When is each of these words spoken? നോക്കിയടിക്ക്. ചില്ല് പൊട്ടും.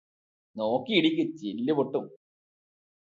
നോക്കിയടിക്ക്. 0.55 1.25
ചില്ല് 1.37 1.73
പൊട്ടും. 1.73 2.05